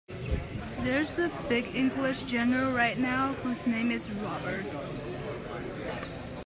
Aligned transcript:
There's 0.79 1.19
a 1.19 1.29
big 1.47 1.75
English 1.75 2.23
general 2.23 2.73
right 2.73 2.97
now 2.97 3.33
whose 3.43 3.67
name 3.67 3.91
is 3.91 4.09
Roberts. 4.09 4.95